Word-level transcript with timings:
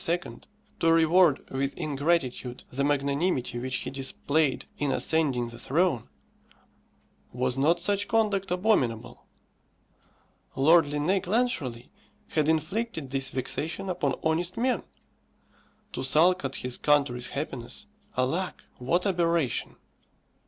to 0.79 0.91
reward 0.91 1.47
with 1.51 1.77
ingratitude 1.77 2.63
the 2.71 2.83
magnanimity 2.83 3.59
which 3.59 3.75
he 3.75 3.91
displayed 3.91 4.65
in 4.79 4.91
ascending 4.91 5.49
the 5.49 5.59
throne 5.59 6.09
was 7.31 7.55
not 7.55 7.79
such 7.79 8.07
conduct 8.07 8.49
abominable? 8.49 9.27
Lord 10.55 10.85
Linnæus 10.85 11.21
Clancharlie 11.21 11.91
had 12.29 12.49
inflicted 12.49 13.11
this 13.11 13.29
vexation 13.29 13.89
upon 13.89 14.15
honest 14.23 14.57
men. 14.57 14.81
To 15.93 16.01
sulk 16.03 16.43
at 16.43 16.55
his 16.55 16.79
country's 16.79 17.27
happiness, 17.27 17.85
alack, 18.17 18.63
what 18.79 19.05
aberration! 19.05 19.75